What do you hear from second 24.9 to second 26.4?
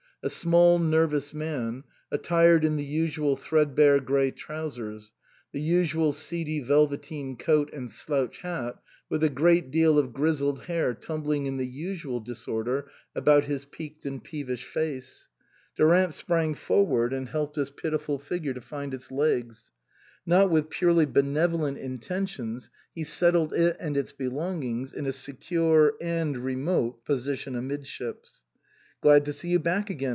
in a secure (and